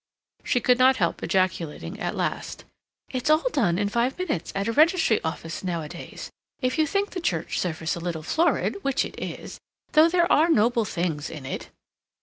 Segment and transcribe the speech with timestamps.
[0.43, 2.65] She could not help ejaculating at last:
[3.11, 7.21] "It's all done in five minutes at a Registry Office nowadays, if you think the
[7.21, 9.59] Church service a little florid—which it is,
[9.91, 11.69] though there are noble things in it."